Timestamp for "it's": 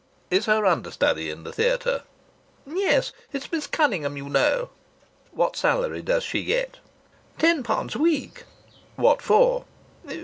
3.31-3.51